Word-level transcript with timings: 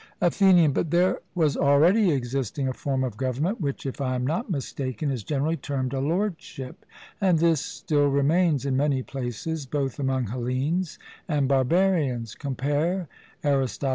ATHENIAN: 0.19 0.71
But 0.73 0.89
there 0.89 1.19
was 1.35 1.55
already 1.55 2.09
existing 2.09 2.67
a 2.67 2.73
form 2.73 3.03
of 3.03 3.17
government 3.17 3.61
which, 3.61 3.85
if 3.85 4.01
I 4.01 4.15
am 4.15 4.25
not 4.25 4.49
mistaken, 4.49 5.11
is 5.11 5.23
generally 5.23 5.57
termed 5.57 5.93
a 5.93 5.99
lordship, 5.99 6.87
and 7.21 7.37
this 7.37 7.61
still 7.61 8.07
remains 8.07 8.65
in 8.65 8.75
many 8.75 9.03
places, 9.03 9.67
both 9.67 9.99
among 9.99 10.25
Hellenes 10.25 10.97
and 11.27 11.47
barbarians 11.47 12.33
(compare 12.33 13.09
Arist. 13.45 13.83